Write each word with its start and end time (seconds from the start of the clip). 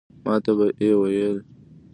ماته 0.23 0.51
به 0.57 0.67
ئې 0.81 0.91
وې 0.99 1.25
ـ 1.33 1.35